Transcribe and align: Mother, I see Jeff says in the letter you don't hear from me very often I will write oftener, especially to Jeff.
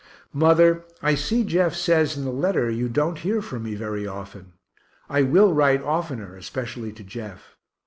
Mother, 0.33 0.83
I 1.03 1.13
see 1.13 1.43
Jeff 1.43 1.75
says 1.75 2.17
in 2.17 2.23
the 2.25 2.31
letter 2.31 2.71
you 2.71 2.89
don't 2.89 3.19
hear 3.19 3.39
from 3.39 3.61
me 3.65 3.75
very 3.75 4.07
often 4.07 4.53
I 5.07 5.21
will 5.21 5.53
write 5.53 5.83
oftener, 5.83 6.35
especially 6.35 6.91
to 6.93 7.03
Jeff. 7.03 7.55